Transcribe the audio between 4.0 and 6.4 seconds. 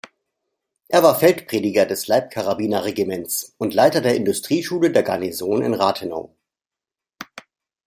der Industrieschule der Garnison in Rathenow.